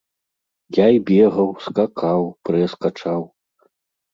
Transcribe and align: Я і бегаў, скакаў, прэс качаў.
Я 0.77 0.87
і 0.95 1.01
бегаў, 1.09 1.49
скакаў, 1.65 2.21
прэс 2.49 2.71
качаў. 2.87 3.21